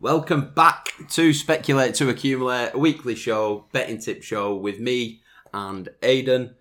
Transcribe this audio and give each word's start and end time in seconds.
Welcome 0.00 0.52
back 0.54 0.92
to 1.10 1.32
Speculate 1.32 1.94
to 1.96 2.08
Accumulate, 2.08 2.70
a 2.74 2.78
weekly 2.78 3.16
show, 3.16 3.66
betting 3.72 3.98
tip 3.98 4.22
show 4.22 4.54
with 4.54 4.78
me 4.78 5.22
and 5.52 5.88
Aidan. 6.02 6.54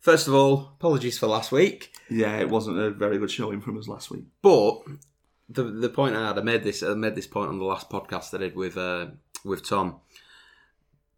First 0.00 0.26
of 0.26 0.34
all, 0.34 0.72
apologies 0.78 1.18
for 1.18 1.28
last 1.28 1.52
week, 1.52 1.92
Yeah, 2.10 2.36
it 2.38 2.48
wasn't 2.50 2.78
a 2.78 2.90
very 2.90 3.18
good 3.18 3.30
showing 3.30 3.60
from 3.60 3.78
us 3.78 3.86
last 3.88 4.10
week. 4.10 4.24
but 4.42 4.80
the 5.48 5.62
the 5.64 5.88
point 5.88 6.14
I 6.16 6.28
had, 6.28 6.38
I 6.38 6.42
made 6.42 6.62
this, 6.64 6.82
I 6.82 6.94
made 6.94 7.14
this 7.14 7.26
point 7.26 7.48
on 7.48 7.58
the 7.58 7.64
last 7.64 7.88
podcast 7.90 8.34
I 8.34 8.38
did 8.38 8.56
with 8.56 8.76
uh, 8.76 9.06
with 9.44 9.66
Tom. 9.66 9.96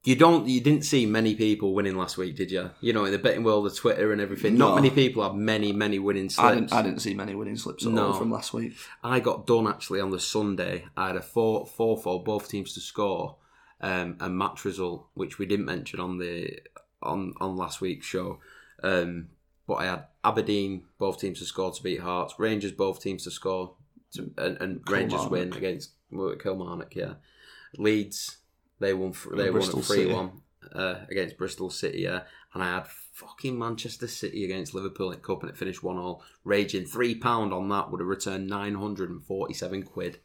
You 0.02 0.16
don't, 0.16 0.48
you 0.48 0.62
didn't 0.62 0.86
see 0.86 1.04
many 1.04 1.34
people 1.34 1.74
winning 1.74 1.94
last 1.94 2.16
week, 2.16 2.34
did 2.34 2.50
you? 2.50 2.70
You 2.80 2.94
know, 2.94 3.04
in 3.04 3.12
the 3.12 3.18
betting 3.18 3.44
world 3.44 3.66
of 3.66 3.76
Twitter 3.76 4.12
and 4.12 4.20
everything, 4.20 4.56
not 4.56 4.74
many 4.74 4.88
people 4.88 5.22
have 5.22 5.34
many, 5.34 5.72
many 5.72 5.98
winning 5.98 6.30
slips. 6.30 6.38
I 6.48 6.54
didn't, 6.54 6.72
I 6.72 6.82
didn't 6.82 7.00
see 7.00 7.12
many 7.12 7.34
winning 7.34 7.56
slips 7.56 7.84
at 7.84 7.92
No. 7.92 8.06
all 8.06 8.12
from 8.14 8.30
last 8.30 8.54
week. 8.54 8.72
I 9.04 9.20
got 9.20 9.46
done 9.46 9.66
actually 9.68 10.00
on 10.00 10.10
the 10.10 10.18
Sunday. 10.18 10.86
I 10.96 11.08
had 11.08 11.16
a 11.16 11.20
four 11.20 11.66
four 11.66 11.98
for 11.98 12.24
both 12.24 12.48
teams 12.48 12.72
to 12.74 12.80
score, 12.80 13.36
um, 13.82 14.16
and 14.20 14.38
match 14.38 14.64
result, 14.64 15.06
which 15.12 15.38
we 15.38 15.44
didn't 15.44 15.66
mention 15.66 16.00
on 16.00 16.16
the 16.16 16.58
on 17.02 17.34
on 17.38 17.56
last 17.58 17.82
week's 17.82 18.06
show. 18.06 18.40
Um, 18.82 19.28
but 19.66 19.74
I 19.74 19.84
had 19.84 20.04
Aberdeen 20.24 20.84
both 20.98 21.20
teams 21.20 21.40
to 21.40 21.44
score 21.44 21.72
to 21.72 21.82
beat 21.82 22.00
Hearts, 22.00 22.34
Rangers 22.38 22.72
both 22.72 23.02
teams 23.02 23.24
to 23.24 23.30
score, 23.30 23.74
to, 24.14 24.30
and, 24.38 24.56
and 24.62 24.80
Rangers 24.88 25.26
win 25.26 25.52
against 25.52 25.90
Kilmarnock. 26.10 26.96
Yeah, 26.96 27.14
Leeds 27.76 28.38
they 28.80 28.94
won 28.94 29.14
they 29.34 29.50
Bristol 29.50 29.80
won 29.80 29.82
a 29.82 29.86
three 29.86 30.12
one 30.12 30.30
uh, 30.74 30.94
against 31.10 31.38
Bristol 31.38 31.70
City. 31.70 32.00
Yeah, 32.00 32.22
and 32.54 32.62
I 32.62 32.74
had 32.74 32.86
fucking 32.88 33.58
Manchester 33.58 34.08
City 34.08 34.44
against 34.44 34.74
Liverpool 34.74 35.12
in 35.12 35.20
Cup, 35.20 35.42
and 35.42 35.50
it 35.50 35.56
finished 35.56 35.82
one 35.82 35.98
all. 35.98 36.22
Raging 36.44 36.86
three 36.86 37.14
pound 37.14 37.52
on 37.52 37.68
that 37.68 37.90
would 37.90 38.00
have 38.00 38.08
returned 38.08 38.48
nine 38.48 38.74
hundred 38.74 39.10
and 39.10 39.22
forty 39.22 39.54
seven 39.54 39.82
quid. 39.82 40.18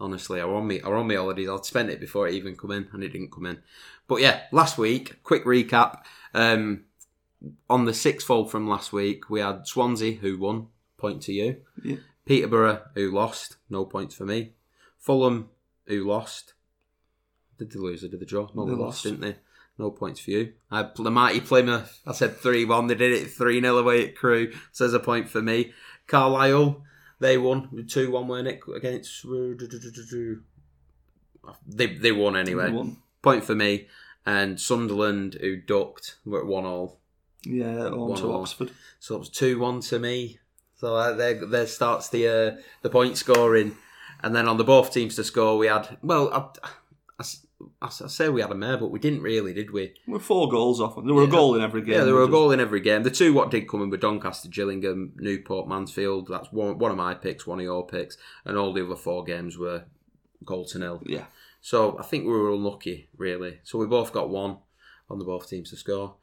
Honestly, 0.00 0.40
I 0.40 0.44
were 0.44 0.54
on 0.54 0.66
me, 0.66 0.80
I 0.80 0.88
were 0.88 0.96
on 0.96 1.08
me 1.08 1.16
holidays. 1.16 1.48
I'd 1.48 1.64
spent 1.64 1.90
it 1.90 2.00
before 2.00 2.28
it 2.28 2.34
even 2.34 2.56
come 2.56 2.70
in, 2.70 2.88
and 2.92 3.02
it 3.02 3.08
didn't 3.08 3.32
come 3.32 3.46
in. 3.46 3.60
But 4.06 4.20
yeah, 4.20 4.42
last 4.52 4.78
week, 4.78 5.22
quick 5.22 5.44
recap. 5.44 6.02
Um, 6.32 6.84
on 7.68 7.84
the 7.84 7.94
sixfold 7.94 8.50
from 8.50 8.68
last 8.68 8.92
week, 8.92 9.28
we 9.28 9.40
had 9.40 9.66
Swansea 9.66 10.14
who 10.14 10.38
won, 10.38 10.68
point 10.96 11.22
to 11.22 11.32
you. 11.32 11.56
Yeah. 11.82 11.96
Peterborough 12.24 12.82
who 12.94 13.10
lost, 13.10 13.56
no 13.68 13.84
points 13.84 14.14
for 14.14 14.24
me. 14.24 14.52
Fulham 14.98 15.48
who 15.86 16.06
lost. 16.06 16.54
Did 17.58 17.72
they 17.72 17.78
lose 17.78 18.04
or 18.04 18.08
did 18.08 18.20
they 18.20 18.26
draw? 18.26 18.48
No, 18.54 18.64
They 18.64 18.72
they, 18.72 18.78
lost, 18.78 19.02
didn't 19.02 19.20
they? 19.20 19.36
No 19.78 19.90
points 19.90 20.20
for 20.20 20.30
you. 20.30 20.52
I 20.70 20.88
the 20.96 21.10
mighty 21.10 21.40
Plymouth. 21.40 22.00
I 22.06 22.12
said 22.12 22.36
three 22.36 22.64
one. 22.64 22.88
They 22.88 22.94
did 22.94 23.12
it 23.12 23.30
three 23.30 23.60
0 23.60 23.78
away 23.78 24.08
at 24.08 24.16
Crewe. 24.16 24.52
So 24.72 24.84
there's 24.84 24.94
a 24.94 24.98
point 25.00 25.28
for 25.28 25.40
me. 25.40 25.72
Carlisle, 26.08 26.82
they 27.20 27.38
won 27.38 27.86
two 27.88 28.10
one, 28.10 28.26
weren't 28.26 28.48
it 28.48 28.60
against? 28.74 29.24
They 31.66 31.86
they 31.94 32.12
won 32.12 32.36
anyway. 32.36 32.66
They 32.66 32.72
won. 32.72 32.96
Point 33.22 33.44
for 33.44 33.54
me. 33.54 33.86
And 34.26 34.60
Sunderland, 34.60 35.34
who 35.40 35.56
ducked, 35.56 36.16
were 36.24 36.40
at 36.40 36.46
one 36.46 36.64
all. 36.64 36.98
Yeah, 37.44 37.86
on 37.86 37.98
One 37.98 38.18
to 38.18 38.30
all. 38.32 38.42
Oxford. 38.42 38.72
So 38.98 39.14
it 39.14 39.20
was 39.20 39.28
two 39.30 39.58
one 39.58 39.80
to 39.82 39.98
me. 39.98 40.38
So 40.76 40.94
uh, 40.96 41.12
there, 41.14 41.46
there 41.46 41.66
starts 41.66 42.08
the 42.08 42.28
uh, 42.28 42.60
the 42.82 42.90
point 42.90 43.16
scoring, 43.16 43.76
and 44.22 44.34
then 44.34 44.48
on 44.48 44.58
the 44.58 44.64
both 44.64 44.92
teams 44.92 45.16
to 45.16 45.24
score, 45.24 45.56
we 45.56 45.66
had 45.68 45.98
well, 46.02 46.32
I, 46.32 46.68
I 47.22 47.24
I 47.82 47.88
say 47.88 48.28
we 48.28 48.40
had 48.40 48.52
a 48.52 48.54
mare, 48.54 48.76
but 48.76 48.90
we 48.92 49.00
didn't 49.00 49.22
really, 49.22 49.52
did 49.52 49.72
we? 49.72 49.94
We're 50.06 50.20
four 50.20 50.48
goals 50.48 50.80
off. 50.80 50.94
There 51.04 51.12
were 51.14 51.22
Yeah. 51.22 51.28
a 51.28 51.30
goal 51.32 51.54
in 51.56 51.60
every 51.62 51.82
game. 51.82 51.94
Yeah, 51.94 52.04
there 52.04 52.14
were 52.14 52.22
a 52.22 52.26
Just- 52.26 52.32
goal 52.32 52.50
in 52.52 52.60
every 52.60 52.80
game. 52.80 53.02
The 53.02 53.10
two 53.10 53.32
what 53.32 53.50
did 53.50 53.68
come 53.68 53.82
in 53.82 53.90
were 53.90 53.96
Doncaster, 53.96 54.48
Gillingham, 54.48 55.12
Newport, 55.16 55.68
Mansfield. 55.68 56.28
That's 56.28 56.52
one 56.52 56.78
one 56.78 56.92
of 56.92 56.96
my 56.96 57.14
picks, 57.14 57.46
one 57.46 57.58
of 57.58 57.64
your 57.64 57.84
picks, 57.86 58.16
and 58.44 58.56
all 58.56 58.72
the 58.72 58.84
other 58.84 58.94
four 58.96 59.24
games 59.24 59.58
were 59.58 59.84
goal 60.44 60.64
to 60.66 60.78
nil. 60.78 61.02
Yeah. 61.04 61.24
So 61.60 61.98
I 61.98 62.02
think 62.02 62.24
we 62.24 62.30
were 62.30 62.52
unlucky, 62.52 63.08
really. 63.16 63.58
So 63.64 63.76
we 63.78 63.86
both 63.86 64.12
got 64.12 64.30
one 64.30 64.58
on 65.10 65.18
the 65.18 65.24
both 65.24 65.48
teams 65.48 65.70
to 65.70 65.76
score. 65.76 66.14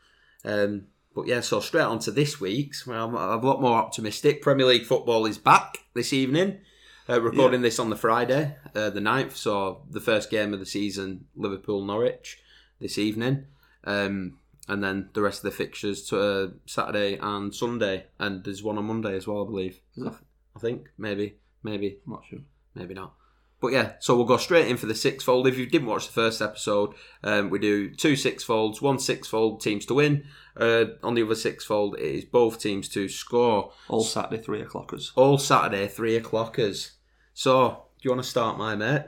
Um, 0.46 0.84
but 1.14 1.28
yeah, 1.28 1.42
so 1.42 1.60
straight 1.60 1.84
on 1.84 2.00
to 2.00 2.12
this 2.12 2.40
week's. 2.40 2.88
Well, 2.88 3.08
I'm 3.18 3.44
a 3.44 3.46
lot 3.48 3.62
more 3.62 3.78
optimistic. 3.78 4.42
Premier 4.42 4.68
League 4.68 4.86
football 4.86 5.26
is 5.26 5.38
back 5.38 5.80
this 5.94 6.14
evening. 6.14 6.60
Uh, 7.08 7.22
recording 7.22 7.62
this 7.62 7.78
on 7.78 7.92
the 7.92 7.96
Friday, 7.96 8.56
uh, 8.74 8.90
the 8.90 9.00
9th. 9.00 9.34
So 9.34 9.84
the 9.92 10.00
first 10.00 10.32
game 10.32 10.54
of 10.56 10.60
the 10.60 10.66
season, 10.66 11.26
Liverpool 11.36 11.86
Norwich, 11.86 12.40
this 12.80 12.98
evening. 12.98 13.46
Um, 13.84 14.40
and 14.68 14.84
then 14.84 15.10
the 15.14 15.22
rest 15.22 15.46
of 15.46 15.52
the 15.52 15.56
fixtures 15.56 16.02
to 16.08 16.20
uh, 16.20 16.48
Saturday 16.66 17.20
and 17.22 17.54
Sunday. 17.54 18.08
And 18.18 18.44
there's 18.44 18.64
one 18.64 18.80
on 18.80 18.86
Monday 18.86 19.16
as 19.16 19.28
well, 19.28 19.44
I 19.44 19.46
believe. 19.46 19.82
Is 19.96 20.04
there? 20.04 20.16
I 20.56 20.60
think. 20.60 20.90
Maybe. 20.98 21.36
Maybe 21.62 22.00
I'm 22.08 22.14
not 22.14 22.24
sure. 22.28 22.40
maybe 22.74 22.96
not. 22.96 23.14
But 23.62 23.72
yeah, 23.72 23.94
so 24.00 24.16
we'll 24.16 24.26
go 24.26 24.38
straight 24.38 24.68
in 24.68 24.78
for 24.78 24.86
the 24.86 24.94
sixfold. 24.96 25.48
If 25.48 25.58
you 25.58 25.66
didn't 25.66 25.88
watch 25.88 26.08
the 26.08 26.14
first 26.14 26.42
episode, 26.42 26.94
um, 27.24 27.50
we 27.50 27.58
do 27.58 27.90
two 27.90 28.14
sixfolds, 28.14 28.82
one 28.82 29.00
sixfold 29.00 29.62
teams 29.62 29.86
to 29.88 29.94
win. 29.96 30.26
Uh, 30.58 30.86
on 31.02 31.16
the 31.16 31.24
other 31.24 31.36
sixfold, 31.36 31.96
it 31.98 32.04
is 32.04 32.26
both 32.26 32.60
teams 32.60 32.90
to 32.90 33.08
score. 33.08 33.72
All 33.88 34.04
Saturday, 34.04 34.42
three 34.44 34.62
o'clockers. 34.62 35.12
All 35.16 35.38
Saturday, 35.38 35.88
three 35.88 36.20
o'clockers. 36.20 36.92
So, 37.34 37.86
do 37.98 38.02
you 38.04 38.12
want 38.12 38.24
to 38.24 38.30
start, 38.30 38.58
my 38.58 38.76
mate? 38.76 39.04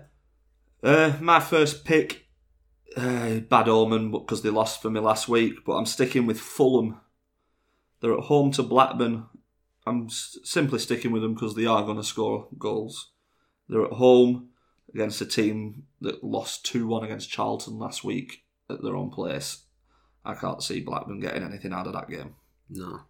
Uh, 0.82 1.14
my 1.20 1.40
first 1.40 1.84
pick, 1.86 2.28
uh, 2.96 3.40
bad 3.40 3.68
omen 3.68 4.12
because 4.12 4.42
they 4.42 4.50
lost 4.50 4.82
for 4.82 4.90
me 4.90 5.00
last 5.00 5.28
week, 5.28 5.66
but 5.66 5.74
I'm 5.74 5.86
sticking 5.86 6.26
with 6.26 6.40
Fulham. 6.40 7.00
They're 8.00 8.18
at 8.18 8.26
home 8.26 8.52
to 8.54 8.64
Blackburn. 8.64 9.26
I'm 9.86 10.06
s- 10.06 10.38
simply 10.44 10.80
sticking 10.80 11.12
with 11.12 11.22
them 11.22 11.34
because 11.34 11.56
they 11.56 11.66
are 11.66 11.84
going 11.84 11.98
to 11.98 12.04
score 12.04 12.48
goals. 12.58 13.12
They're 13.70 13.86
at 13.86 13.94
home 13.94 14.50
against 14.94 15.22
a 15.22 15.26
team 15.26 15.84
that 16.02 16.24
lost 16.24 16.66
2 16.66 16.88
1 16.88 17.04
against 17.04 17.30
Charlton 17.30 17.78
last 17.78 18.04
week 18.04 18.44
at 18.70 18.82
their 18.82 18.96
own 18.96 19.10
place. 19.10 19.64
I 20.26 20.34
can't 20.36 20.64
see 20.64 20.82
Blackburn 20.82 21.20
getting 21.20 21.44
anything 21.44 21.74
out 21.74 21.88
of 21.88 21.94
that 21.94 22.10
game. 22.10 22.36
No, 22.70 23.02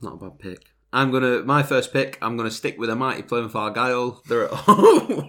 not 0.00 0.14
a 0.14 0.16
bad 0.16 0.38
pick. 0.38 0.66
I'm 0.92 1.10
gonna 1.10 1.42
my 1.42 1.62
first 1.62 1.92
pick. 1.92 2.18
I'm 2.20 2.36
gonna 2.36 2.50
stick 2.50 2.78
with 2.78 2.90
a 2.90 2.96
mighty 2.96 3.22
Plymouth 3.22 3.56
Argyle. 3.56 4.22
They're 4.28 4.44
at 4.44 4.50
home. 4.52 5.28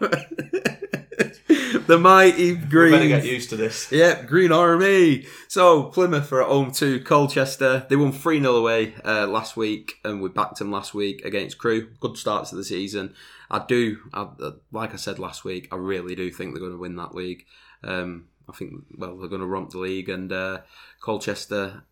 the 1.88 1.98
mighty 1.98 2.56
Green. 2.56 2.92
Better 2.92 3.08
get 3.08 3.26
used 3.26 3.50
to 3.50 3.56
this. 3.56 3.92
Yep, 3.92 4.28
Green 4.28 4.52
Army. 4.52 5.26
So 5.48 5.84
Plymouth 5.86 6.32
are 6.32 6.42
at 6.42 6.48
home 6.48 6.72
to 6.74 7.00
Colchester. 7.02 7.86
They 7.90 7.96
won 7.96 8.12
3 8.12 8.40
0 8.40 8.56
away 8.56 8.94
uh, 9.04 9.28
last 9.28 9.58
week, 9.58 9.96
and 10.04 10.22
we 10.22 10.30
backed 10.30 10.60
them 10.60 10.72
last 10.72 10.94
week 10.94 11.24
against 11.26 11.58
Crewe. 11.58 11.90
Good 12.00 12.18
start 12.18 12.48
to 12.48 12.56
the 12.56 12.64
season. 12.64 13.14
I 13.52 13.64
do, 13.68 13.98
I, 14.14 14.22
uh, 14.22 14.52
like 14.72 14.94
I 14.94 14.98
said 14.98 15.20
last 15.20 15.44
week, 15.44 15.68
I 15.72 15.76
really 15.76 16.16
do 16.16 16.32
think 16.32 16.54
they're 16.54 16.60
going 16.62 16.72
to 16.72 16.78
win 16.78 16.96
that 16.96 17.14
league. 17.14 17.46
Um, 17.84 18.28
I 18.50 18.54
think, 18.54 18.86
well, 18.98 19.18
they're 19.18 19.30
going 19.30 19.42
to 19.42 19.48
romp 19.48 19.72
the 19.72 19.80
league, 19.80 20.10
and 20.10 20.32
uh, 20.32 20.62
Colchester, 21.02 21.84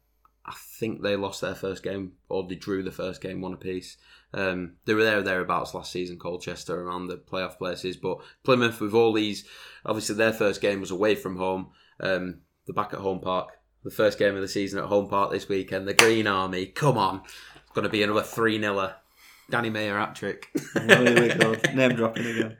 I 0.46 0.54
think 0.56 1.02
they 1.02 1.16
lost 1.16 1.42
their 1.42 1.56
first 1.56 1.84
game, 1.84 2.14
or 2.28 2.48
they 2.48 2.56
drew 2.56 2.82
the 2.84 2.92
first 2.92 3.22
game 3.22 3.42
one 3.42 3.54
apiece. 3.54 3.98
Um, 4.34 4.74
they 4.86 4.94
were 4.94 5.04
there 5.04 5.20
or 5.20 5.24
thereabouts 5.24 5.74
last 5.74 5.92
season, 5.92 6.18
Colchester, 6.18 6.82
around 6.82 7.08
the 7.08 7.18
playoff 7.18 7.58
places. 7.58 7.98
But 7.98 8.20
Plymouth, 8.44 8.82
with 8.82 8.94
all 8.94 9.14
these, 9.14 9.46
obviously 9.86 10.16
their 10.16 10.34
first 10.34 10.62
game 10.62 10.80
was 10.80 10.92
away 10.92 11.16
from 11.16 11.38
home. 11.38 11.72
Um, 12.00 12.42
they're 12.66 12.74
back 12.74 12.94
at 12.94 13.00
home 13.00 13.20
park. 13.20 13.50
The 13.84 13.92
first 13.92 14.20
game 14.20 14.36
of 14.36 14.42
the 14.42 14.48
season 14.48 14.80
at 14.80 14.86
home 14.86 15.10
park 15.10 15.32
this 15.32 15.50
weekend. 15.50 15.88
The 15.88 15.94
Green 15.94 16.28
Army, 16.28 16.68
come 16.68 16.98
on. 16.98 17.22
It's 17.56 17.72
going 17.74 17.84
to 17.84 17.90
be 17.90 18.04
another 18.04 18.24
3 18.24 18.60
0 18.60 18.94
Danny 19.50 19.70
Mayor 19.70 19.98
hat 19.98 20.16
trick. 20.16 20.48
Oh, 20.76 21.06
here 21.06 21.22
we 21.22 21.34
go. 21.34 21.56
Name 21.74 21.96
dropping 21.96 22.26
again. 22.26 22.58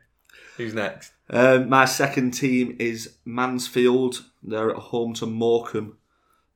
Who's 0.58 0.74
next? 0.74 1.14
Um, 1.30 1.70
my 1.70 1.86
second 1.86 2.32
team 2.32 2.76
is 2.80 3.18
Mansfield. 3.26 4.26
They're 4.44 4.72
at 4.72 4.78
home 4.78 5.14
to 5.16 5.26
Morecambe. 5.26 5.98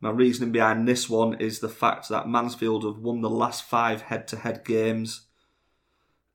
My 0.05 0.11
reasoning 0.11 0.51
behind 0.51 0.87
this 0.87 1.09
one 1.09 1.33
is 1.41 1.61
the 1.61 1.67
fact 1.67 2.09
that 2.09 2.29
Mansfield 2.29 2.83
have 2.83 2.99
won 2.99 3.21
the 3.21 3.29
last 3.29 3.63
five 3.63 4.03
head 4.03 4.27
to 4.27 4.37
head 4.37 4.63
games, 4.63 5.25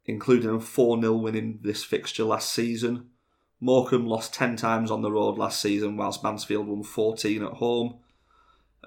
including 0.05 0.51
a 0.51 0.59
4 0.59 1.01
0 1.01 1.13
win 1.13 1.37
in 1.37 1.61
this 1.63 1.85
fixture 1.85 2.25
last 2.25 2.53
season. 2.53 3.11
Morecambe 3.61 4.09
lost 4.09 4.35
10 4.35 4.57
times 4.57 4.91
on 4.91 5.03
the 5.03 5.13
road 5.13 5.39
last 5.39 5.61
season, 5.61 5.97
whilst 5.97 6.25
Mansfield 6.25 6.67
won 6.67 6.83
14 6.83 7.45
at 7.45 7.53
home. 7.53 8.01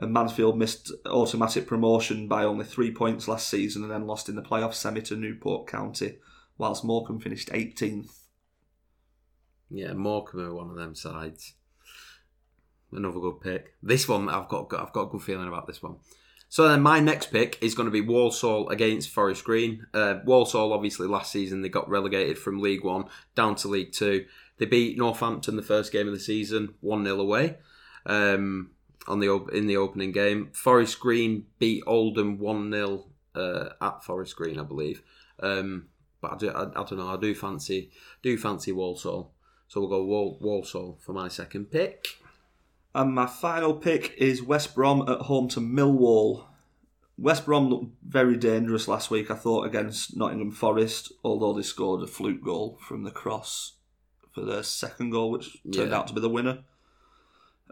And 0.01 0.11
Mansfield 0.11 0.57
missed 0.57 0.91
automatic 1.05 1.65
promotion 1.65 2.27
by 2.27 2.43
only 2.43 2.65
three 2.65 2.91
points 2.91 3.29
last 3.29 3.47
season 3.47 3.83
and 3.83 3.91
then 3.93 4.05
lost 4.05 4.27
in 4.27 4.35
the 4.35 4.41
playoff 4.41 4.73
semi 4.73 4.99
to 5.03 5.15
Newport 5.15 5.65
County, 5.65 6.17
whilst 6.57 6.83
Morecambe 6.83 7.21
finished 7.21 7.47
18th. 7.51 8.25
Yeah, 9.69 9.93
Morecambe 9.93 10.41
are 10.41 10.53
one 10.53 10.71
of 10.71 10.75
them 10.75 10.93
sides. 10.93 11.53
Another 12.95 13.19
good 13.19 13.41
pick. 13.41 13.73
This 13.81 14.07
one, 14.07 14.29
I've 14.29 14.47
got, 14.49 14.73
I've 14.73 14.93
got 14.93 15.07
a 15.07 15.11
good 15.11 15.21
feeling 15.21 15.47
about 15.47 15.67
this 15.67 15.81
one. 15.81 15.97
So 16.49 16.67
then, 16.67 16.81
my 16.81 16.99
next 16.99 17.31
pick 17.31 17.57
is 17.61 17.73
going 17.73 17.87
to 17.87 17.91
be 17.91 18.01
Walsall 18.01 18.69
against 18.69 19.09
Forest 19.09 19.43
Green. 19.43 19.87
Uh, 19.91 20.19
Walsall, 20.23 20.71
obviously, 20.71 21.07
last 21.07 21.31
season 21.31 21.61
they 21.61 21.69
got 21.69 21.89
relegated 21.89 22.37
from 22.37 22.61
League 22.61 22.83
One 22.83 23.05
down 23.33 23.55
to 23.55 23.67
League 23.67 23.91
Two. 23.91 24.25
They 24.59 24.65
beat 24.65 24.97
Northampton 24.97 25.55
the 25.55 25.63
first 25.63 25.91
game 25.91 26.07
of 26.07 26.13
the 26.13 26.19
season, 26.19 26.75
one 26.79 27.03
0 27.03 27.19
away. 27.19 27.57
Um, 28.05 28.71
on 29.07 29.19
the 29.19 29.29
op- 29.29 29.51
in 29.51 29.65
the 29.65 29.77
opening 29.77 30.11
game, 30.11 30.51
Forest 30.53 30.99
Green 30.99 31.47
beat 31.57 31.83
Oldham 31.87 32.37
one 32.37 32.71
0 32.71 33.05
uh, 33.35 33.69
at 33.81 34.03
Forest 34.03 34.35
Green, 34.35 34.59
I 34.59 34.63
believe. 34.63 35.01
Um, 35.39 35.87
but 36.21 36.33
I, 36.33 36.37
do, 36.37 36.49
I, 36.51 36.61
I 36.63 36.83
don't 36.83 36.97
know. 36.97 37.09
I 37.09 37.17
do 37.17 37.33
fancy 37.33 37.91
do 38.21 38.37
fancy 38.37 38.71
Walsall. 38.71 39.33
So 39.67 39.81
we'll 39.81 39.89
go 39.89 40.03
Wal- 40.03 40.37
Walsall 40.39 40.99
for 41.03 41.13
my 41.13 41.27
second 41.29 41.71
pick. 41.71 42.05
And 42.95 43.13
my 43.13 43.25
final 43.25 43.73
pick 43.73 44.13
is 44.17 44.43
West 44.43 44.75
Brom 44.75 45.07
at 45.09 45.21
home 45.21 45.47
to 45.49 45.59
Millwall. 45.59 46.45
West 47.17 47.45
Brom 47.45 47.69
looked 47.69 47.91
very 48.07 48.37
dangerous 48.37 48.87
last 48.87 49.09
week, 49.11 49.31
I 49.31 49.35
thought, 49.35 49.65
against 49.65 50.15
Nottingham 50.15 50.51
Forest, 50.51 51.11
although 51.23 51.53
they 51.53 51.61
scored 51.63 52.03
a 52.03 52.07
fluke 52.07 52.43
goal 52.43 52.77
from 52.81 53.03
the 53.03 53.11
cross 53.11 53.73
for 54.31 54.41
their 54.41 54.63
second 54.63 55.11
goal, 55.11 55.31
which 55.31 55.57
turned 55.71 55.91
Yeah. 55.91 55.97
out 55.97 56.07
to 56.07 56.13
be 56.13 56.21
the 56.21 56.29
winner. 56.29 56.63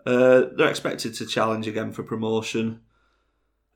Uh, 0.06 0.44
they're 0.56 0.70
expected 0.70 1.14
to 1.16 1.26
challenge 1.26 1.68
again 1.68 1.92
for 1.92 2.04
promotion. 2.04 2.82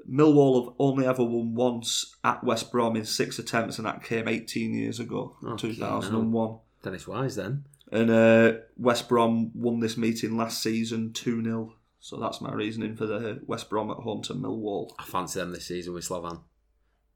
Millwall 0.09 0.65
have 0.65 0.73
only 0.79 1.05
ever 1.05 1.23
won 1.23 1.55
once 1.55 2.15
at 2.23 2.43
West 2.43 2.71
Brom 2.71 2.95
in 2.95 3.05
six 3.05 3.37
attempts, 3.39 3.77
and 3.77 3.85
that 3.87 4.03
came 4.03 4.27
18 4.27 4.73
years 4.73 4.99
ago, 4.99 5.35
Okay, 5.43 5.73
2001. 5.73 6.59
Dennis 6.83 7.07
Wise 7.07 7.35
then. 7.35 7.65
And 7.91 8.09
uh, 8.09 8.53
West 8.77 9.07
Brom 9.07 9.51
won 9.53 9.79
this 9.79 9.97
meeting 9.97 10.37
last 10.37 10.61
season 10.61 11.13
2 11.13 11.43
0. 11.43 11.73
So 11.99 12.17
that's 12.17 12.41
my 12.41 12.51
reasoning 12.53 12.95
for 12.95 13.05
the 13.05 13.41
West 13.45 13.69
Brom 13.69 13.89
at 13.89 13.97
home 13.97 14.21
to 14.23 14.33
Millwall. 14.33 14.91
I 14.99 15.05
fancy 15.05 15.39
them 15.39 15.53
this 15.53 15.67
season 15.67 15.93
with 15.93 16.07
Slaven. 16.07 16.41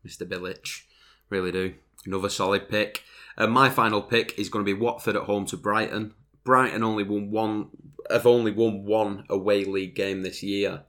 Mr. 0.06 0.28
Bilic. 0.28 0.84
Really 1.30 1.52
do. 1.52 1.76
Another 2.06 2.30
solid 2.30 2.70
pick. 2.70 3.04
And 3.38 3.52
my 3.52 3.70
final 3.70 4.02
pick 4.02 4.38
is 4.38 4.50
going 4.50 4.66
to 4.66 4.74
be 4.74 4.80
Watford 4.80 5.16
at 5.16 5.24
home 5.24 5.46
to 5.48 5.58
Brighton. 5.58 6.14
Brighton 6.44 6.84
only 6.84 7.04
won 7.04 7.30
one 7.32 7.70
have 8.10 8.26
only 8.26 8.52
won 8.52 8.86
one 8.86 9.26
away 9.30 9.66
league 9.66 9.96
game 9.96 10.24
this 10.24 10.42
year. 10.42 10.84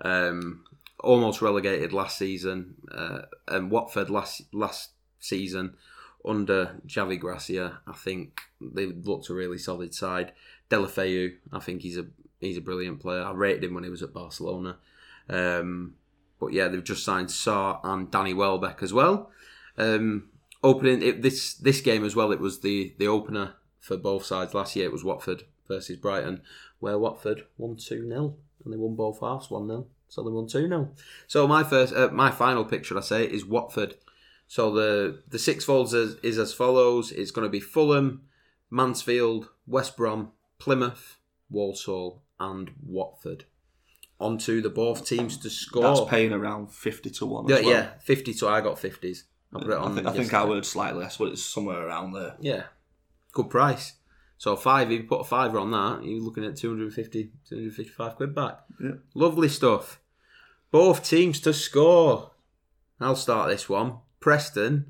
Um, 0.00 0.64
almost 1.00 1.42
relegated 1.42 1.92
last 1.92 2.16
season. 2.16 2.76
Uh, 2.90 3.22
and 3.48 3.70
Watford 3.70 4.08
last 4.08 4.42
last 4.52 4.90
season 5.20 5.76
under 6.24 6.80
Javi 6.86 7.18
Gracia, 7.18 7.80
I 7.86 7.92
think 7.92 8.40
they 8.60 8.86
looked 8.86 9.28
a 9.28 9.34
really 9.34 9.58
solid 9.58 9.94
side. 9.94 10.32
Deulofeu, 10.70 11.34
I 11.52 11.58
think 11.58 11.82
he's 11.82 11.98
a 11.98 12.06
he's 12.40 12.56
a 12.56 12.62
brilliant 12.62 13.00
player. 13.00 13.22
I 13.22 13.32
rated 13.32 13.64
him 13.64 13.74
when 13.74 13.84
he 13.84 13.90
was 13.90 14.02
at 14.02 14.14
Barcelona. 14.14 14.76
Um, 15.28 15.94
but 16.40 16.52
yeah, 16.52 16.68
they've 16.68 16.82
just 16.82 17.04
signed 17.04 17.28
Sarr 17.28 17.80
and 17.84 18.10
Danny 18.10 18.34
Welbeck 18.34 18.82
as 18.82 18.92
well. 18.92 19.30
Um, 19.76 20.28
opening 20.62 21.02
it, 21.02 21.22
this 21.22 21.54
this 21.54 21.80
game 21.80 22.04
as 22.04 22.16
well, 22.16 22.32
it 22.32 22.40
was 22.40 22.60
the 22.60 22.94
the 22.98 23.06
opener 23.06 23.54
for 23.78 23.96
both 23.96 24.24
sides 24.24 24.54
last 24.54 24.76
year. 24.76 24.86
It 24.86 24.92
was 24.92 25.04
Watford 25.04 25.44
versus 25.68 25.96
Brighton, 25.96 26.42
where 26.80 26.98
Watford 26.98 27.46
won 27.56 27.76
two 27.76 28.06
0 28.08 28.36
and 28.64 28.72
they 28.72 28.76
won 28.76 28.94
both 28.94 29.20
halves 29.20 29.50
one 29.50 29.66
0 29.66 29.86
so 30.08 30.22
they 30.22 30.30
won 30.30 30.46
two 30.46 30.68
0 30.68 30.90
So 31.26 31.48
my 31.48 31.64
first, 31.64 31.94
uh, 31.94 32.08
my 32.12 32.30
final 32.30 32.64
pick, 32.64 32.84
should 32.84 32.98
I 32.98 33.02
say, 33.02 33.24
is 33.24 33.44
Watford. 33.44 33.94
So 34.52 34.70
the 34.70 35.22
the 35.28 35.38
six 35.38 35.64
folds 35.64 35.94
is, 35.94 36.16
is 36.22 36.38
as 36.38 36.52
follows: 36.52 37.10
it's 37.10 37.30
going 37.30 37.46
to 37.46 37.50
be 37.50 37.58
Fulham, 37.58 38.20
Mansfield, 38.70 39.48
West 39.66 39.96
Brom, 39.96 40.32
Plymouth, 40.58 41.16
Walsall, 41.48 42.22
and 42.38 42.70
Watford. 42.84 43.46
On 44.20 44.36
to 44.36 44.60
the 44.60 44.68
both 44.68 45.06
teams 45.06 45.38
to 45.38 45.48
score. 45.48 45.82
That's 45.84 46.02
paying 46.06 46.34
around 46.34 46.70
50 46.70 47.08
to 47.08 47.24
1 47.24 47.48
Yeah, 47.48 47.60
well. 47.60 47.70
yeah, 47.70 47.88
fifty. 48.02 48.34
to 48.34 48.48
I 48.48 48.60
got 48.60 48.78
fifties. 48.78 49.24
I 49.54 49.58
put 49.60 49.70
it 49.70 49.72
I 49.72 49.76
on. 49.78 49.94
think, 49.94 50.06
I, 50.06 50.12
think 50.12 50.34
I 50.34 50.44
would 50.44 50.66
slightly 50.66 51.00
less, 51.00 51.16
but 51.16 51.28
it's 51.28 51.42
somewhere 51.42 51.86
around 51.86 52.12
there. 52.12 52.34
Yeah, 52.38 52.64
good 53.32 53.48
price. 53.48 53.94
So 54.36 54.54
five, 54.54 54.92
if 54.92 55.00
you 55.00 55.08
put 55.08 55.22
a 55.22 55.24
fiver 55.24 55.58
on 55.58 55.70
that, 55.70 56.04
you're 56.04 56.20
looking 56.20 56.44
at 56.44 56.58
250, 56.58 57.30
255 57.48 58.16
quid 58.16 58.34
back. 58.34 58.58
Yeah. 58.78 58.96
Lovely 59.14 59.48
stuff. 59.48 59.98
Both 60.70 61.08
teams 61.08 61.40
to 61.40 61.54
score. 61.54 62.32
I'll 63.00 63.16
start 63.16 63.48
this 63.48 63.66
one. 63.66 63.94
Preston 64.22 64.86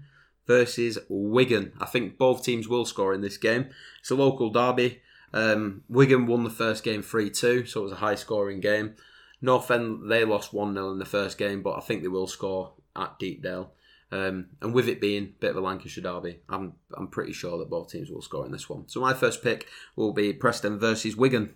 versus 0.46 0.98
Wigan. 1.08 1.72
I 1.80 1.86
think 1.86 2.18
both 2.18 2.44
teams 2.44 2.68
will 2.68 2.84
score 2.84 3.14
in 3.14 3.20
this 3.20 3.36
game. 3.36 3.70
It's 4.00 4.10
a 4.10 4.14
local 4.14 4.50
derby. 4.50 5.00
Um, 5.32 5.82
Wigan 5.88 6.26
won 6.26 6.44
the 6.44 6.50
first 6.50 6.84
game 6.84 7.02
3 7.02 7.30
2, 7.30 7.66
so 7.66 7.80
it 7.80 7.84
was 7.84 7.92
a 7.92 7.96
high 7.96 8.14
scoring 8.14 8.60
game. 8.60 8.94
North 9.40 9.70
End, 9.70 10.10
they 10.10 10.24
lost 10.24 10.52
1 10.52 10.74
0 10.74 10.92
in 10.92 10.98
the 10.98 11.04
first 11.04 11.38
game, 11.38 11.62
but 11.62 11.76
I 11.76 11.80
think 11.80 12.02
they 12.02 12.08
will 12.08 12.26
score 12.26 12.74
at 12.94 13.18
Deepdale. 13.18 13.70
Um, 14.12 14.50
and 14.60 14.74
with 14.74 14.88
it 14.88 15.00
being 15.00 15.22
a 15.24 15.40
bit 15.40 15.50
of 15.52 15.56
a 15.56 15.60
Lancashire 15.60 16.04
derby, 16.04 16.40
I'm 16.48 16.74
I'm 16.94 17.08
pretty 17.08 17.32
sure 17.32 17.58
that 17.58 17.70
both 17.70 17.90
teams 17.90 18.10
will 18.10 18.20
score 18.20 18.44
in 18.44 18.52
this 18.52 18.68
one. 18.68 18.86
So 18.88 19.00
my 19.00 19.14
first 19.14 19.42
pick 19.42 19.66
will 19.96 20.12
be 20.12 20.34
Preston 20.34 20.78
versus 20.78 21.16
Wigan. 21.16 21.54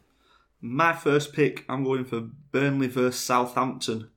My 0.62 0.94
first 0.94 1.34
pick, 1.34 1.67
I'm 1.69 1.84
going 1.84 2.06
for 2.06 2.28
Burnley 2.50 2.88
versus 2.88 3.20
Southampton. 3.20 4.08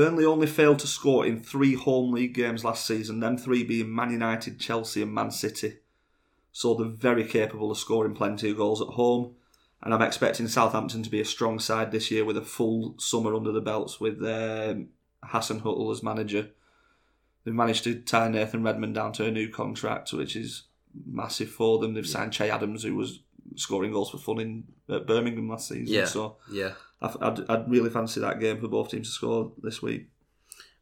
Burnley 0.00 0.24
only 0.24 0.46
failed 0.46 0.78
to 0.78 0.86
score 0.86 1.26
in 1.26 1.42
three 1.42 1.74
home 1.74 2.10
league 2.12 2.32
games 2.32 2.64
last 2.64 2.86
season, 2.86 3.20
them 3.20 3.36
three 3.36 3.62
being 3.64 3.94
Man 3.94 4.10
United, 4.10 4.58
Chelsea, 4.58 5.02
and 5.02 5.12
Man 5.12 5.30
City. 5.30 5.74
So 6.52 6.72
they're 6.72 6.86
very 6.86 7.22
capable 7.22 7.70
of 7.70 7.76
scoring 7.76 8.14
plenty 8.14 8.48
of 8.48 8.56
goals 8.56 8.80
at 8.80 8.88
home. 8.88 9.34
And 9.82 9.92
I'm 9.92 10.00
expecting 10.00 10.48
Southampton 10.48 11.02
to 11.02 11.10
be 11.10 11.20
a 11.20 11.24
strong 11.26 11.58
side 11.58 11.92
this 11.92 12.10
year 12.10 12.24
with 12.24 12.38
a 12.38 12.40
full 12.40 12.94
summer 12.96 13.34
under 13.34 13.52
the 13.52 13.60
belts 13.60 14.00
with 14.00 14.22
um, 14.22 14.88
Hasenhüttl 15.22 15.92
as 15.92 16.02
manager. 16.02 16.48
They've 17.44 17.52
managed 17.52 17.84
to 17.84 18.00
tie 18.00 18.28
Nathan 18.28 18.62
Redmond 18.62 18.94
down 18.94 19.12
to 19.12 19.26
a 19.26 19.30
new 19.30 19.50
contract, 19.50 20.14
which 20.14 20.34
is 20.34 20.62
massive 21.04 21.50
for 21.50 21.78
them. 21.78 21.92
They've 21.92 22.06
signed 22.06 22.32
Che 22.32 22.48
Adams, 22.48 22.84
who 22.84 22.96
was 22.96 23.20
scoring 23.56 23.92
goals 23.92 24.10
for 24.10 24.18
fun 24.18 24.40
in 24.40 24.64
at 24.88 25.06
Birmingham 25.06 25.48
last 25.48 25.68
season. 25.68 25.94
Yeah. 25.94 26.04
So 26.04 26.36
Yeah. 26.50 26.72
I'd, 27.02 27.48
I'd 27.48 27.70
really 27.70 27.90
fancy 27.90 28.20
that 28.20 28.40
game 28.40 28.60
for 28.60 28.68
both 28.68 28.90
teams 28.90 29.08
to 29.08 29.12
score 29.14 29.52
this 29.62 29.80
week. 29.80 30.08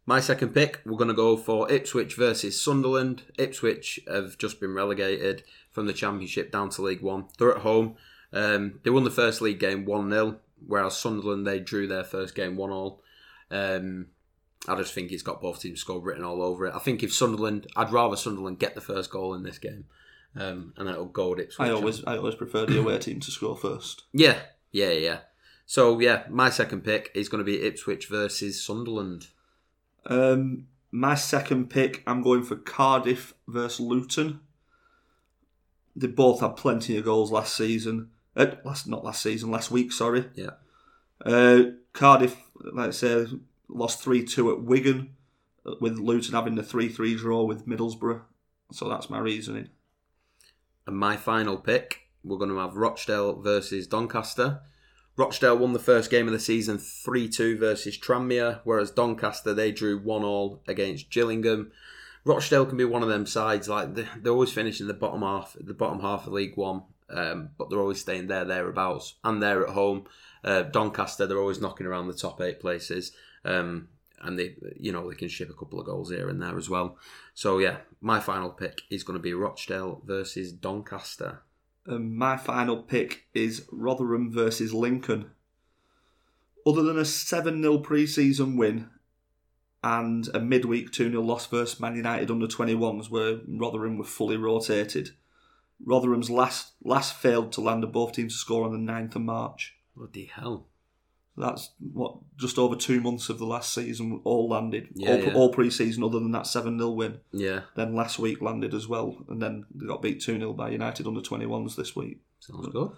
My 0.05 0.20
second 0.20 0.55
pick, 0.55 0.81
we're 0.87 0.97
going 0.97 1.09
to 1.09 1.15
go 1.15 1.37
for 1.37 1.70
Ipswich 1.70 2.15
versus 2.15 2.61
Sunderland. 2.61 3.25
Ipswich 3.38 4.00
have 4.09 4.38
just 4.38 4.59
been 4.59 4.75
relegated 4.75 5.44
from 5.70 5.87
the 5.87 5.93
Championship 5.93 6.50
down 6.50 6.70
to 6.70 6.82
League 6.82 7.03
One. 7.03 7.26
They're 7.38 7.55
at 7.55 7.61
home. 7.61 7.97
Um, 8.32 8.81
they 8.82 8.91
won 8.91 9.05
the 9.05 9.11
first 9.11 9.41
league 9.41 9.61
game 9.61 9.85
1 9.85 10.11
0, 10.11 10.38
whereas 10.67 10.97
Sunderland, 10.97 11.47
they 11.47 11.61
drew 11.61 11.87
their 11.87 12.05
first 12.05 12.35
game 12.35 12.56
1 12.56 12.70
all. 12.70 13.03
Um, 13.50 14.06
I 14.67 14.75
just 14.76 14.93
think 14.93 15.12
it's 15.12 15.23
got 15.23 15.41
both 15.41 15.61
teams' 15.61 15.81
score 15.81 16.00
written 16.00 16.25
all 16.25 16.43
over 16.43 16.67
it. 16.67 16.75
I 16.75 16.79
think 16.79 17.03
if 17.03 17.12
Sunderland, 17.12 17.67
I'd 17.76 17.93
rather 17.93 18.17
Sunderland 18.17 18.59
get 18.59 18.75
the 18.75 18.81
first 18.81 19.11
goal 19.11 19.35
in 19.35 19.43
this 19.43 19.59
game. 19.59 19.85
Um, 20.36 20.72
and 20.76 20.86
then 20.86 20.94
it'll 20.94 21.06
go 21.06 21.32
at 21.32 21.40
Ipswich. 21.40 21.69
I 21.69 21.72
always 21.72 22.04
I 22.04 22.16
always 22.16 22.34
prefer 22.34 22.66
the 22.66 22.78
away 22.80 22.98
team 22.98 23.20
to 23.20 23.30
score 23.30 23.56
first. 23.56 24.04
Yeah, 24.12 24.38
yeah, 24.70 24.90
yeah. 24.90 25.19
So, 25.66 25.98
yeah, 26.00 26.25
my 26.30 26.48
second 26.48 26.82
pick 26.82 27.10
is 27.14 27.28
going 27.28 27.44
to 27.44 27.44
be 27.44 27.62
Ipswich 27.62 28.06
versus 28.08 28.64
Sunderland. 28.64 29.26
Um, 30.06 30.69
my 30.90 31.14
second 31.14 31.69
pick, 31.69 32.02
I'm 32.06 32.22
going 32.22 32.42
for 32.42 32.56
Cardiff 32.56 33.34
versus 33.46 33.80
Luton. 33.80 34.40
They 35.94 36.06
both 36.06 36.40
had 36.40 36.56
plenty 36.56 36.96
of 36.96 37.04
goals 37.04 37.31
last 37.31 37.54
season. 37.54 38.10
Uh, 38.34 38.54
last 38.64 38.88
not 38.88 39.04
last 39.04 39.22
season, 39.22 39.50
last 39.50 39.70
week. 39.70 39.93
Sorry. 39.93 40.24
Yeah. 40.34 40.53
Uh, 41.24 41.62
Cardiff, 41.93 42.36
like 42.55 42.88
I 42.88 42.91
say, 42.93 43.26
lost 43.69 44.00
three 44.00 44.24
two 44.24 44.50
at 44.53 44.62
Wigan, 44.62 45.17
with 45.81 45.98
Luton 45.98 46.34
having 46.34 46.55
the 46.55 46.62
three 46.62 46.88
three 46.88 47.14
draw 47.14 47.43
with 47.43 47.67
Middlesbrough. 47.67 48.22
So 48.72 48.88
that's 48.88 49.10
my 49.10 49.19
reasoning. 49.19 49.69
And 50.88 50.96
my 50.96 51.18
final 51.18 51.58
pick, 51.58 52.08
we're 52.24 52.38
going 52.38 52.48
to 52.48 52.56
have 52.56 52.74
Rochdale 52.74 53.42
versus 53.42 53.86
Doncaster. 53.86 54.62
Rochdale 55.18 55.58
won 55.58 55.74
the 55.74 55.78
first 55.78 56.10
game 56.10 56.26
of 56.26 56.32
the 56.32 56.40
season 56.40 56.78
3 56.78 57.28
2 57.28 57.58
versus 57.58 57.98
Tranmere, 57.98 58.60
whereas 58.64 58.90
Doncaster 58.90 59.52
they 59.52 59.70
drew 59.70 59.98
1 59.98 60.24
all 60.24 60.62
against 60.66 61.10
Gillingham. 61.10 61.72
Rochdale 62.24 62.64
can 62.64 62.78
be 62.78 62.86
one 62.86 63.02
of 63.02 63.10
them 63.10 63.26
sides, 63.26 63.68
like 63.68 63.96
they- 63.96 64.08
they're 64.18 64.32
always 64.32 64.50
finishing 64.50 64.86
the 64.86 64.94
bottom 64.94 65.20
half, 65.20 65.54
the 65.60 65.74
bottom 65.74 66.00
half 66.00 66.26
of 66.26 66.32
League 66.32 66.56
One, 66.56 66.84
um, 67.10 67.50
but 67.58 67.68
they're 67.68 67.80
always 67.80 68.00
staying 68.00 68.28
there, 68.28 68.46
thereabouts, 68.46 69.16
and 69.22 69.42
they're 69.42 69.66
at 69.66 69.74
home. 69.74 70.06
Uh, 70.42 70.62
Doncaster, 70.62 71.26
they're 71.26 71.36
always 71.38 71.60
knocking 71.60 71.86
around 71.86 72.06
the 72.06 72.14
top 72.14 72.40
eight 72.40 72.60
places, 72.60 73.12
um, 73.44 73.88
and 74.22 74.39
they, 74.39 74.56
you 74.79 74.93
know, 74.93 75.08
they 75.08 75.17
can 75.17 75.29
ship 75.29 75.51
a 75.51 75.55
couple 75.55 75.79
of 75.81 75.87
goals 75.87 76.10
here 76.10 76.29
and 76.29 76.41
there 76.41 76.56
as 76.56 76.69
well. 76.69 76.98
So 77.34 77.58
yeah, 77.58 77.79
my 78.01 78.20
final 78.20 78.51
pick 78.51 78.82
is 78.91 79.03
going 79.03 79.19
to 79.19 79.22
be 79.22 79.34
Rochdale 79.34 80.03
versus 80.05 80.53
Doncaster. 80.53 81.43
Um, 81.87 82.17
my 82.17 82.37
final 82.37 82.82
pick 82.82 83.27
is 83.34 83.67
Rotherham 83.72 84.31
versus 84.31 84.75
Lincoln. 84.75 85.31
Other 86.67 86.82
than 86.82 86.98
a 86.98 87.05
7 87.05 87.63
0 87.63 87.79
pre 87.79 88.06
season 88.06 88.56
win 88.56 88.91
and 89.82 90.29
a 90.34 90.41
midweek 90.41 90.91
2 90.93 91.10
0 91.10 91.22
loss 91.22 91.46
versus 91.46 91.81
Man 91.81 91.96
United 91.96 92.31
under 92.31 92.46
21s, 92.46 93.08
where 93.08 93.41
Rotherham 93.46 93.96
were 93.96 94.05
fully 94.05 94.37
rotated, 94.37 95.10
Rotherham's 95.82 96.31
last 96.31 96.72
last 96.82 97.15
failed 97.15 97.53
to 97.53 97.60
land 97.60 97.84
a 97.84 97.87
both 97.87 98.13
teams 98.13 98.34
to 98.34 98.39
score 98.39 98.65
on 98.65 98.72
the 98.72 98.93
9th 98.93 99.17
of 99.17 99.22
March. 99.22 99.77
Bloody 99.96 100.27
hell! 100.27 100.67
That's 101.38 101.70
what 101.92 102.16
just 102.36 102.58
over 102.58 102.74
two 102.74 103.00
months 103.00 103.28
of 103.28 103.38
the 103.38 103.46
last 103.46 103.72
season 103.72 104.20
all 104.24 104.48
landed. 104.48 104.88
Yeah, 104.94 105.10
all, 105.10 105.18
yeah. 105.18 105.34
all 105.34 105.52
pre 105.52 105.70
season, 105.70 106.02
other 106.02 106.18
than 106.18 106.32
that 106.32 106.46
7 106.46 106.78
0 106.78 106.90
win. 106.90 107.20
Yeah, 107.32 107.60
Then 107.76 107.94
last 107.94 108.18
week 108.18 108.42
landed 108.42 108.74
as 108.74 108.88
well, 108.88 109.24
and 109.28 109.40
then 109.40 109.64
they 109.74 109.86
got 109.86 110.02
beat 110.02 110.20
2 110.20 110.38
0 110.38 110.52
by 110.52 110.70
United 110.70 111.06
under 111.06 111.20
21s 111.20 111.76
this 111.76 111.94
week. 111.94 112.20
sounds 112.40 112.68
good. 112.68 112.90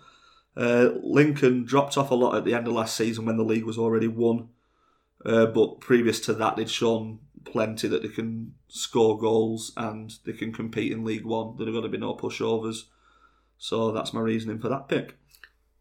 Uh, 0.56 0.90
Lincoln 1.02 1.64
dropped 1.64 1.96
off 1.96 2.10
a 2.10 2.14
lot 2.14 2.36
at 2.36 2.44
the 2.44 2.54
end 2.54 2.66
of 2.66 2.72
last 2.72 2.96
season 2.96 3.24
when 3.24 3.36
the 3.36 3.44
league 3.44 3.64
was 3.64 3.78
already 3.78 4.08
won. 4.08 4.48
Uh, 5.24 5.46
but 5.46 5.80
previous 5.80 6.18
to 6.20 6.34
that, 6.34 6.56
they'd 6.56 6.70
shown 6.70 7.20
plenty 7.44 7.88
that 7.88 8.02
they 8.02 8.08
can 8.08 8.54
score 8.68 9.18
goals 9.18 9.72
and 9.76 10.14
they 10.24 10.32
can 10.32 10.52
compete 10.52 10.92
in 10.92 11.04
League 11.04 11.24
One. 11.24 11.56
There 11.56 11.68
are 11.68 11.72
going 11.72 11.84
to 11.84 11.88
be 11.88 11.98
no 11.98 12.14
pushovers. 12.14 12.84
So 13.58 13.92
that's 13.92 14.12
my 14.12 14.20
reasoning 14.20 14.58
for 14.58 14.68
that 14.70 14.88
pick. 14.88 15.16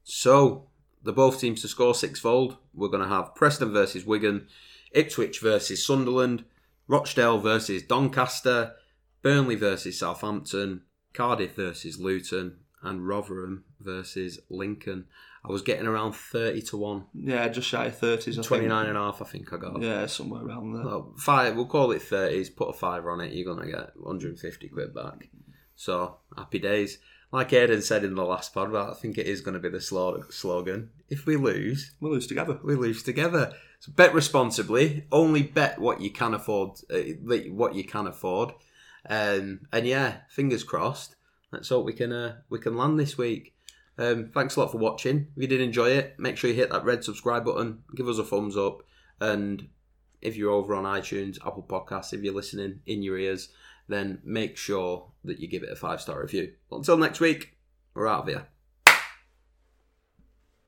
So 0.03 0.67
the 1.03 1.13
both 1.13 1.39
teams 1.39 1.61
to 1.61 1.67
score 1.67 1.93
sixfold. 1.93 2.57
We're 2.73 2.89
going 2.89 3.03
to 3.03 3.09
have 3.09 3.35
Preston 3.35 3.71
versus 3.71 4.05
Wigan, 4.05 4.47
Ipswich 4.91 5.39
versus 5.39 5.85
Sunderland, 5.85 6.45
Rochdale 6.87 7.39
versus 7.39 7.83
Doncaster, 7.83 8.73
Burnley 9.21 9.55
versus 9.55 9.99
Southampton, 9.99 10.81
Cardiff 11.13 11.55
versus 11.55 11.99
Luton, 11.99 12.57
and 12.81 13.07
Rotherham 13.07 13.65
versus 13.79 14.39
Lincoln. 14.49 15.05
I 15.43 15.51
was 15.51 15.61
getting 15.61 15.87
around 15.87 16.13
30 16.13 16.61
to 16.63 16.77
1. 16.77 17.05
Yeah, 17.13 17.47
just 17.47 17.67
shy 17.67 17.85
of 17.85 17.97
30s. 17.97 18.39
I 18.39 18.41
29 18.41 18.87
and 18.87 18.97
a 18.97 18.99
half, 18.99 19.21
I 19.21 19.25
think 19.25 19.53
I 19.53 19.57
got. 19.57 19.81
Yeah, 19.81 20.05
somewhere 20.05 20.43
around 20.43 20.73
there. 20.73 20.83
Well, 20.83 21.13
five, 21.17 21.55
we'll 21.55 21.65
call 21.65 21.91
it 21.91 22.01
30s. 22.01 22.53
Put 22.55 22.69
a 22.69 22.73
five 22.73 23.05
on 23.05 23.21
it, 23.21 23.33
you're 23.33 23.53
going 23.53 23.65
to 23.65 23.71
get 23.71 23.91
150 23.95 24.67
quid 24.69 24.93
back. 24.93 25.29
So, 25.75 26.17
happy 26.35 26.59
days. 26.59 26.99
Like 27.31 27.53
Aidan 27.53 27.81
said 27.83 28.03
in 28.03 28.15
the 28.15 28.25
last 28.25 28.53
pod, 28.53 28.75
I 28.75 28.93
think 28.93 29.17
it 29.17 29.27
is 29.27 29.41
going 29.41 29.53
to 29.53 29.59
be 29.59 29.69
the 29.69 29.81
slogan. 29.81 30.89
If 31.09 31.25
we 31.25 31.35
lose, 31.35 31.93
we 31.99 32.09
lose 32.09 32.25
together. 32.25 32.59
We 32.63 32.75
lose 32.75 33.03
together. 33.03 33.53
So 33.79 33.91
bet 33.91 34.13
responsibly. 34.13 35.05
Only 35.11 35.43
bet 35.43 35.79
what 35.79 36.01
you 36.01 36.09
can 36.11 36.33
afford. 36.33 36.79
Uh, 36.91 37.13
what 37.51 37.75
you 37.75 37.83
can 37.83 38.07
afford. 38.07 38.53
Um, 39.07 39.61
and 39.71 39.85
yeah, 39.85 40.17
fingers 40.29 40.63
crossed. 40.63 41.15
Let's 41.51 41.69
hope 41.69 41.85
we 41.85 41.93
can 41.93 42.11
uh, 42.11 42.37
we 42.49 42.59
can 42.59 42.75
land 42.75 42.99
this 42.99 43.17
week. 43.17 43.53
Um, 43.97 44.31
thanks 44.33 44.55
a 44.55 44.61
lot 44.61 44.71
for 44.71 44.77
watching. 44.77 45.27
If 45.35 45.41
you 45.43 45.47
did 45.47 45.61
enjoy 45.61 45.89
it, 45.89 46.15
make 46.17 46.37
sure 46.37 46.49
you 46.49 46.55
hit 46.55 46.71
that 46.71 46.85
red 46.85 47.03
subscribe 47.03 47.45
button, 47.45 47.83
give 47.95 48.07
us 48.07 48.17
a 48.17 48.23
thumbs 48.23 48.55
up, 48.55 48.81
and 49.19 49.67
if 50.21 50.37
you're 50.37 50.51
over 50.51 50.73
on 50.73 50.83
iTunes, 50.85 51.37
Apple 51.45 51.65
Podcasts, 51.67 52.13
if 52.13 52.21
you're 52.21 52.33
listening 52.33 52.79
in 52.85 53.03
your 53.03 53.17
ears, 53.17 53.49
then 53.89 54.19
make 54.23 54.55
sure 54.55 55.11
that 55.25 55.39
you 55.39 55.47
give 55.47 55.63
it 55.63 55.71
a 55.71 55.75
five 55.75 55.99
star 55.99 56.21
review. 56.21 56.53
Until 56.71 56.97
next 56.97 57.19
week, 57.19 57.57
we're 57.93 58.07
out 58.07 58.21
of 58.21 58.27
here. 58.27 58.47